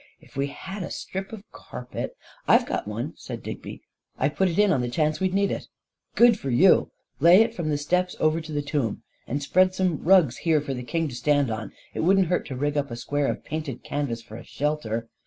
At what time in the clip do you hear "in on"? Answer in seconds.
4.57-4.81